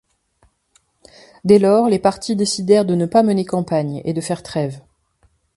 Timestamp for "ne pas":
2.95-3.21